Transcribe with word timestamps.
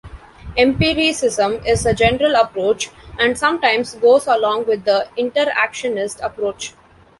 Empiricism 0.57 1.63
is 1.63 1.85
a 1.85 1.93
general 1.93 2.33
approach 2.33 2.89
and 3.19 3.37
sometimes 3.37 3.93
goes 3.93 4.25
along 4.25 4.65
with 4.65 4.83
the 4.83 5.07
interactionist 5.15 6.19
approach. 6.23 6.73